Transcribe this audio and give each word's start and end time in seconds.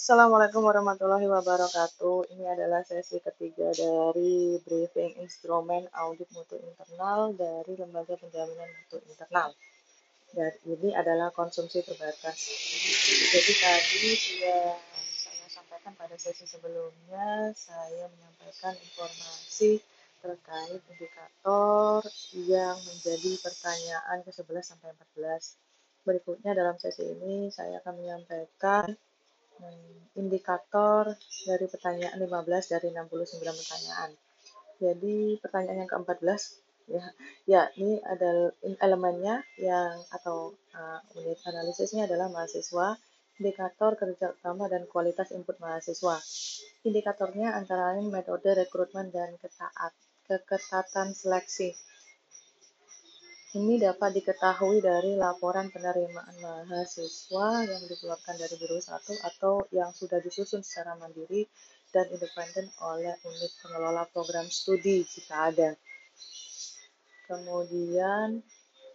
Assalamualaikum 0.00 0.64
warahmatullahi 0.64 1.28
wabarakatuh. 1.28 2.32
Ini 2.32 2.48
adalah 2.48 2.80
sesi 2.80 3.20
ketiga 3.20 3.68
dari 3.68 4.56
briefing 4.64 5.20
instrumen 5.20 5.84
audit 5.92 6.24
mutu 6.32 6.56
internal 6.56 7.36
dari 7.36 7.76
Lembaga 7.76 8.16
Penjaminan 8.16 8.64
Mutu 8.80 8.96
Internal. 9.04 9.52
Dan 10.32 10.56
ini 10.64 10.96
adalah 10.96 11.28
konsumsi 11.36 11.84
terbatas. 11.84 12.32
Jadi 12.32 13.52
tadi 13.60 14.10
sudah 14.16 14.80
saya 15.20 15.46
sampaikan 15.52 15.92
pada 15.92 16.16
sesi 16.16 16.48
sebelumnya, 16.48 17.52
saya 17.52 18.08
menyampaikan 18.08 18.72
informasi 18.80 19.84
terkait 20.24 20.80
indikator 20.96 22.00
yang 22.48 22.80
menjadi 22.88 23.36
pertanyaan 23.44 24.24
ke-11 24.24 24.64
sampai 24.64 24.96
14. 25.12 25.60
Berikutnya 26.08 26.56
dalam 26.56 26.80
sesi 26.80 27.04
ini 27.04 27.52
saya 27.52 27.84
akan 27.84 28.00
menyampaikan 28.00 28.96
indikator 30.18 31.14
dari 31.46 31.66
pertanyaan 31.70 32.18
15 32.18 32.72
dari 32.72 32.88
69 32.92 33.40
pertanyaan. 33.40 34.10
Jadi 34.80 35.36
pertanyaan 35.38 35.84
yang 35.84 35.90
ke-14 35.90 36.40
ya, 36.90 37.04
ya 37.46 37.62
ini 37.78 38.00
ada 38.02 38.50
elemennya 38.82 39.44
yang 39.60 40.00
atau 40.10 40.56
uh, 40.74 40.98
unit 41.20 41.38
analisisnya 41.46 42.08
adalah 42.10 42.32
mahasiswa, 42.32 42.98
indikator 43.38 43.94
kerja 43.94 44.34
utama 44.34 44.66
dan 44.66 44.88
kualitas 44.90 45.30
input 45.30 45.60
mahasiswa. 45.62 46.18
Indikatornya 46.82 47.54
antara 47.54 47.94
lain 47.94 48.08
metode 48.08 48.56
rekrutmen 48.56 49.12
dan 49.12 49.36
ketaat, 49.38 49.92
keketatan 50.26 51.12
seleksi. 51.12 51.76
Ini 53.50 53.82
dapat 53.82 54.14
diketahui 54.14 54.78
dari 54.78 55.18
laporan 55.18 55.74
penerimaan 55.74 56.38
mahasiswa 56.38 57.66
yang 57.66 57.82
dikeluarkan 57.82 58.38
dari 58.38 58.54
Biro 58.54 58.78
1 58.78 58.94
atau 59.26 59.66
yang 59.74 59.90
sudah 59.90 60.22
disusun 60.22 60.62
secara 60.62 60.94
mandiri 60.94 61.50
dan 61.90 62.06
independen 62.14 62.70
oleh 62.78 63.10
unit 63.26 63.50
pengelola 63.58 64.06
program 64.14 64.46
studi 64.46 65.02
jika 65.02 65.50
ada. 65.50 65.74
Kemudian 67.26 68.38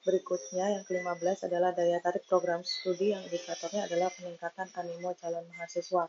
berikutnya 0.00 0.80
yang 0.80 0.84
ke-15 0.88 1.44
adalah 1.44 1.76
daya 1.76 2.00
tarik 2.00 2.24
program 2.24 2.64
studi 2.64 3.12
yang 3.12 3.20
indikatornya 3.28 3.84
adalah 3.84 4.08
peningkatan 4.16 4.72
animo 4.80 5.12
calon 5.12 5.44
mahasiswa. 5.52 6.08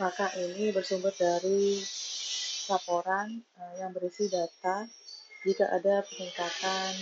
Maka 0.00 0.32
ini 0.40 0.72
bersumber 0.72 1.12
dari 1.12 1.84
laporan 2.72 3.44
eh, 3.60 3.84
yang 3.84 3.92
berisi 3.92 4.32
data 4.32 4.88
jika 5.44 5.68
ada 5.68 6.00
peningkatan 6.08 6.92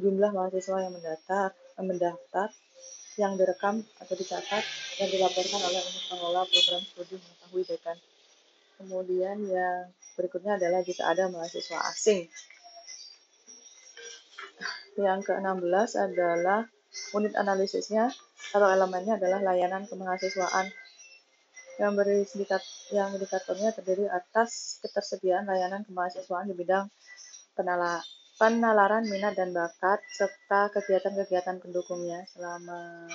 jumlah 0.00 0.30
mahasiswa 0.32 0.80
yang 0.80 0.92
mendaftar, 0.96 1.52
mendaftar 1.76 2.48
yang 3.20 3.36
direkam 3.36 3.84
atau 4.00 4.14
dicatat 4.16 4.64
yang 5.02 5.08
dilaporkan 5.12 5.60
oleh 5.60 5.82
unit 5.82 6.04
pengelola 6.08 6.42
program 6.48 6.82
studi 6.86 7.20
mengetahui 7.20 7.62
dekan. 7.68 7.98
Kemudian 8.78 9.36
yang 9.44 9.90
berikutnya 10.16 10.56
adalah 10.56 10.80
jika 10.86 11.10
ada 11.10 11.28
mahasiswa 11.28 11.78
asing. 11.92 12.30
Yang 14.96 15.30
ke-16 15.30 15.90
adalah 15.98 16.64
unit 17.12 17.34
analisisnya 17.36 18.08
atau 18.56 18.68
elemennya 18.70 19.20
adalah 19.20 19.42
layanan 19.44 19.84
kemahasiswaan 19.84 20.70
yang 21.78 21.94
beri 21.94 22.26
yang 22.90 23.14
indikatornya 23.14 23.70
terdiri 23.70 24.10
atas 24.10 24.82
ketersediaan 24.82 25.46
layanan 25.46 25.86
kemahasiswaan 25.86 26.50
di 26.50 26.54
bidang 26.58 26.90
penalaran 28.38 29.02
minat 29.10 29.34
dan 29.34 29.50
bakat, 29.50 29.98
serta 30.14 30.70
kegiatan-kegiatan 30.70 31.58
pendukungnya 31.58 32.22
selama 32.30 33.10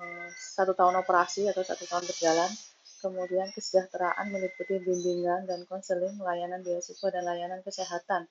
uh, 0.00 0.28
satu 0.32 0.72
tahun 0.72 1.04
operasi 1.04 1.52
atau 1.52 1.60
satu 1.60 1.84
tahun 1.84 2.08
berjalan. 2.08 2.48
Kemudian 3.04 3.52
kesejahteraan 3.52 4.32
meliputi 4.32 4.80
bimbingan 4.80 5.44
dan 5.44 5.68
konseling, 5.68 6.16
layanan 6.24 6.64
beasiswa, 6.64 7.12
dan 7.12 7.28
layanan 7.28 7.60
kesehatan. 7.60 8.24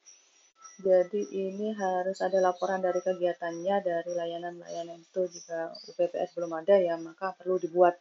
Jadi 0.81 1.29
ini 1.29 1.69
harus 1.77 2.17
ada 2.25 2.41
laporan 2.41 2.81
dari 2.81 2.97
kegiatannya, 2.97 3.75
dari 3.85 4.11
layanan-layanan 4.17 4.97
itu. 4.97 5.21
Jika 5.29 5.69
UPPS 5.93 6.33
belum 6.33 6.57
ada, 6.57 6.81
ya 6.81 6.97
maka 6.97 7.37
perlu 7.37 7.61
dibuat. 7.61 7.93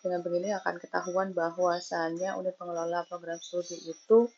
Dengan 0.00 0.22
begini 0.22 0.54
akan 0.54 0.78
ketahuan 0.78 1.34
bahwasannya 1.34 2.38
unit 2.38 2.54
pengelola 2.56 3.04
program 3.10 3.36
studi 3.42 3.76
itu 3.84 4.30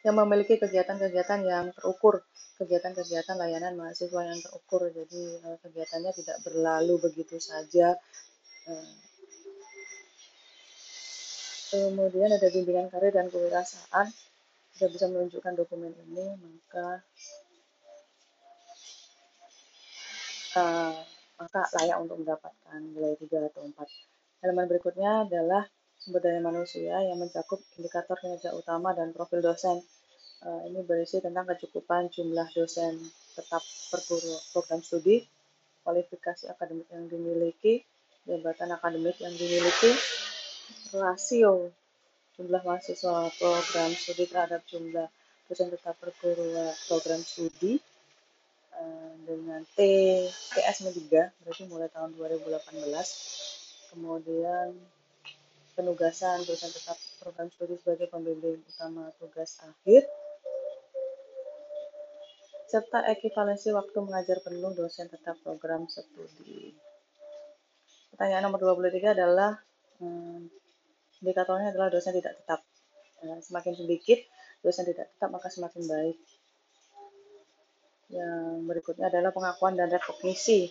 yang 0.00 0.16
memiliki 0.16 0.56
kegiatan-kegiatan 0.56 1.40
yang 1.44 1.66
terukur, 1.76 2.24
kegiatan-kegiatan 2.56 3.36
layanan 3.36 3.76
mahasiswa 3.76 4.22
yang 4.24 4.40
terukur. 4.40 4.88
Jadi 4.88 5.22
eh, 5.44 5.58
kegiatannya 5.60 6.12
tidak 6.16 6.38
berlalu 6.44 6.94
begitu 7.00 7.36
saja. 7.36 7.96
Eh, 8.68 8.92
kemudian 11.70 12.32
ada 12.32 12.48
bimbingan 12.48 12.88
karir 12.88 13.12
dan 13.12 13.28
kewirausahaan. 13.28 14.08
Jika 14.74 14.86
bisa 14.88 15.06
menunjukkan 15.12 15.54
dokumen 15.60 15.92
ini, 16.08 16.26
maka 16.40 17.04
uh, 20.56 20.96
maka 21.40 21.60
layak 21.80 21.98
untuk 22.00 22.20
mendapatkan 22.24 22.80
nilai 22.80 23.16
3 23.16 23.48
atau 23.52 23.62
4. 23.64 23.76
Elemen 24.40 24.66
berikutnya 24.72 25.28
adalah 25.28 25.68
sumber 26.00 26.24
daya 26.24 26.40
manusia 26.40 26.96
yang 27.04 27.20
mencakup 27.20 27.60
indikator 27.76 28.16
kinerja 28.16 28.56
utama 28.56 28.96
dan 28.96 29.12
profil 29.12 29.44
dosen. 29.44 29.84
Uh, 30.40 30.64
ini 30.72 30.80
berisi 30.80 31.20
tentang 31.20 31.44
kecukupan 31.44 32.08
jumlah 32.08 32.48
dosen 32.56 32.96
tetap 33.36 33.60
perguru 33.92 34.40
program 34.56 34.80
studi, 34.80 35.20
kualifikasi 35.84 36.48
akademik 36.48 36.88
yang 36.88 37.04
dimiliki, 37.12 37.84
jabatan 38.24 38.72
akademik 38.72 39.20
yang 39.20 39.36
dimiliki, 39.36 39.92
rasio 40.96 41.68
jumlah 42.40 42.64
mahasiswa 42.64 43.28
program 43.36 43.92
studi 43.92 44.24
terhadap 44.24 44.64
jumlah 44.64 45.12
dosen 45.44 45.68
tetap 45.68 45.92
perguruan 46.00 46.72
program 46.88 47.20
studi 47.20 47.76
uh, 48.72 49.12
dengan 49.28 49.60
T 49.76 49.78
TS 50.24 50.88
3 50.88 51.44
berarti 51.44 51.62
mulai 51.68 51.92
tahun 51.92 52.16
2018 52.16 53.92
kemudian 53.92 54.72
penugasan 55.80 56.44
dosen 56.44 56.68
tetap 56.68 57.00
program 57.24 57.48
studi 57.48 57.80
sebagai 57.80 58.12
pembimbing 58.12 58.60
utama 58.68 59.08
tugas 59.16 59.56
akhir, 59.64 60.04
serta 62.68 63.08
ekivalensi 63.08 63.72
waktu 63.72 63.96
mengajar 64.04 64.44
penuh 64.44 64.76
dosen 64.76 65.08
tetap 65.08 65.40
program 65.40 65.88
studi. 65.88 66.76
Pertanyaan 68.12 68.52
nomor 68.52 68.76
23 68.76 69.16
adalah 69.16 69.56
hmm, 70.04 70.52
indikatornya 71.24 71.72
adalah 71.72 71.88
dosen 71.88 72.12
tidak 72.12 72.36
tetap. 72.36 72.60
Eh, 73.24 73.40
semakin 73.40 73.72
sedikit 73.72 74.20
dosen 74.60 74.84
tidak 74.84 75.08
tetap 75.16 75.32
maka 75.32 75.48
semakin 75.48 75.82
baik. 75.88 76.18
Yang 78.12 78.68
berikutnya 78.68 79.08
adalah 79.08 79.32
pengakuan 79.32 79.80
dan 79.80 79.88
rekognisi 79.88 80.68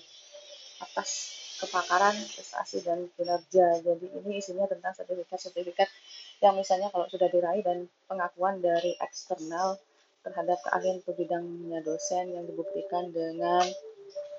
atas 0.85 1.33
kepakaran, 1.59 2.15
prestasi, 2.15 2.81
dan 2.81 3.11
kinerja. 3.19 3.83
Jadi 3.83 4.07
ini 4.23 4.39
isinya 4.39 4.65
tentang 4.65 4.95
sertifikat-sertifikat 4.95 5.91
yang 6.39 6.55
misalnya 6.55 6.87
kalau 6.89 7.05
sudah 7.11 7.27
diraih 7.27 7.61
dan 7.61 7.85
pengakuan 8.07 8.63
dari 8.63 8.95
eksternal 9.03 9.75
terhadap 10.23 10.59
keahlian 10.63 10.99
ke 11.03 11.11
bidangnya 11.15 11.79
dosen 11.83 12.31
yang 12.31 12.43
dibuktikan 12.47 13.11
dengan 13.11 13.63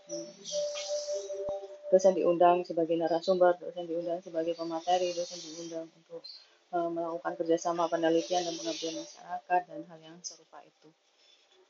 hmm, 0.09 0.33
dosen 1.93 2.13
diundang 2.17 2.65
sebagai 2.65 2.97
narasumber, 2.97 3.57
dosen 3.61 3.85
diundang 3.85 4.21
sebagai 4.25 4.57
pemateri, 4.57 5.13
dosen 5.13 5.41
diundang 5.41 5.89
untuk 5.93 6.23
uh, 6.73 6.89
melakukan 6.89 7.37
kerjasama 7.37 7.91
penelitian 7.91 8.47
dan 8.47 8.55
pengabdian 8.57 8.97
masyarakat 9.01 9.61
dan 9.69 9.81
hal 9.89 9.99
yang 10.01 10.17
serupa 10.23 10.61
itu. 10.63 10.89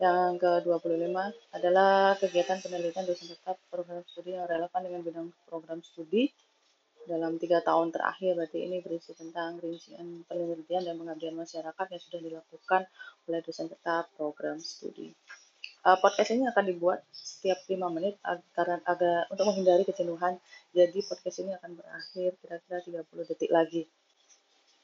Yang 0.00 0.40
ke-25 0.40 1.12
adalah 1.52 2.16
kegiatan 2.16 2.56
penelitian 2.64 3.04
dosen 3.04 3.36
tetap 3.36 3.60
program 3.68 4.00
studi 4.08 4.32
yang 4.32 4.48
relevan 4.48 4.80
dengan 4.80 5.00
bidang 5.04 5.28
program 5.44 5.84
studi 5.84 6.32
dalam 7.04 7.36
tiga 7.36 7.60
tahun 7.60 7.92
terakhir. 7.92 8.32
Berarti 8.32 8.64
ini 8.64 8.80
berisi 8.80 9.12
tentang 9.12 9.60
rincian 9.60 10.24
penelitian 10.24 10.88
dan 10.88 10.96
pengabdian 10.96 11.36
masyarakat 11.36 11.86
yang 11.92 12.00
sudah 12.00 12.20
dilakukan 12.24 12.82
oleh 13.28 13.40
dosen 13.44 13.68
tetap 13.68 14.08
program 14.16 14.56
studi. 14.56 15.12
Uh, 15.80 15.96
podcast 16.00 16.32
ini 16.32 16.48
akan 16.48 16.64
dibuat 16.64 17.04
setiap 17.12 17.60
lima 17.68 17.88
menit 17.88 18.16
karena 18.56 18.80
agak 18.88 19.28
untuk 19.28 19.52
menghindari 19.52 19.84
kejenuhan. 19.84 20.40
Jadi 20.72 21.00
podcast 21.04 21.44
ini 21.44 21.52
akan 21.56 21.76
berakhir 21.76 22.40
kira-kira 22.40 23.04
30 23.04 23.28
detik 23.28 23.52
lagi. 23.52 23.84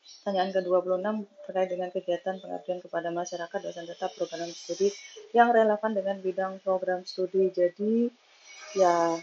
Pertanyaan 0.07 0.51
ke-26 0.55 1.07
terkait 1.47 1.69
dengan 1.71 1.89
kegiatan 1.91 2.37
pengabdian 2.39 2.79
kepada 2.83 3.09
masyarakat 3.11 3.59
dosen 3.63 3.87
tetap 3.87 4.11
program 4.15 4.51
studi 4.51 4.91
yang 5.35 5.51
relevan 5.51 5.93
dengan 5.95 6.17
bidang 6.23 6.63
program 6.63 7.03
studi. 7.03 7.51
Jadi 7.51 8.11
ya 8.79 9.15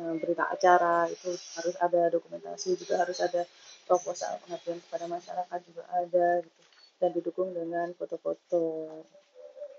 eh, 0.00 0.14
berita 0.20 0.48
acara 0.48 1.08
itu 1.08 1.32
harus 1.32 1.74
ada 1.80 2.08
dokumentasi 2.12 2.76
juga 2.76 3.00
harus 3.04 3.20
ada 3.20 3.44
proposal 3.86 4.36
pengabdian 4.44 4.80
kepada 4.82 5.04
masyarakat 5.08 5.58
juga 5.68 5.82
ada 5.94 6.40
gitu 6.42 6.66
dan 7.00 7.10
didukung 7.12 7.52
dengan 7.52 7.92
foto-foto 7.92 8.88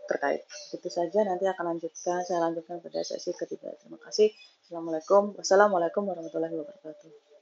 terkait. 0.07 0.45
Itu 0.71 0.87
saja 0.87 1.25
nanti 1.25 1.43
akan 1.49 1.75
lanjutkan 1.75 2.23
saya 2.23 2.39
lanjutkan 2.45 2.79
pada 2.79 3.01
sesi 3.03 3.33
ketiga. 3.35 3.73
Terima 3.81 3.99
kasih. 3.99 4.31
Assalamualaikum. 4.63 5.35
Wassalamualaikum 5.35 6.03
warahmatullahi 6.07 6.55
wabarakatuh. 6.55 7.36